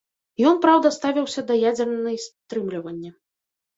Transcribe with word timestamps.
Ён, 0.51 0.55
праўда, 0.63 0.91
ставіўся 0.95 1.41
да 1.51 1.59
ядзернай 1.69 2.17
стрымліванні. 2.27 3.17